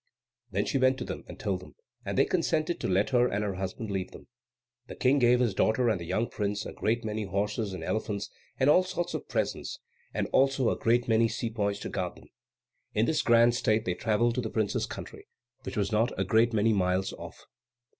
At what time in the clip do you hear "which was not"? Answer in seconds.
15.61-16.19